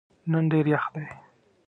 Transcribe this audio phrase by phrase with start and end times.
[0.31, 1.05] نن ډېر یخ دی.